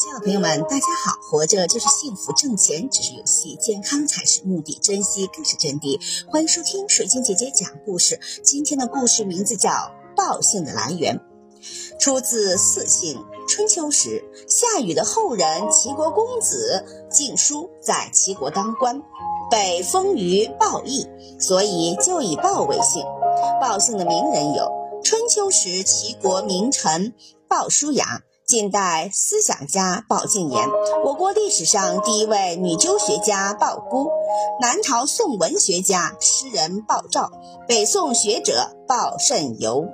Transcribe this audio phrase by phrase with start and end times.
[0.00, 1.18] 亲爱的朋友们，大家好！
[1.20, 6.00] 活着就是幸福，挣钱只是游戏，健康才是目的，珍惜更是真谛。
[6.30, 8.20] 欢迎收听水晶姐姐讲故事。
[8.44, 9.70] 今天的故事名字叫
[10.16, 11.20] 《报信的来源》，
[11.98, 13.16] 出自《四姓》。
[13.48, 19.02] 春秋时，夏禹的后人齐国公子晋叔在齐国当官，
[19.50, 21.08] 被封于鲍邑，
[21.40, 23.04] 所以就以鲍为姓。
[23.60, 24.70] 鲍姓的名人有
[25.02, 27.14] 春秋时齐国名臣
[27.48, 28.22] 鲍叔牙。
[28.48, 30.70] 近代思想家鲍敬言，
[31.04, 34.08] 我国历史上第一位女纠学家鲍姑，
[34.58, 37.30] 南朝宋文学家诗人鲍照，
[37.68, 39.84] 北宋学者鲍慎游。